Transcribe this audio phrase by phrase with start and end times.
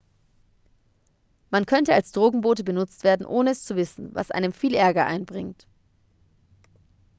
[1.51, 5.67] man könnte als drogenbote benutzt werden ohne es zu wissen was einem viel ärger einbringt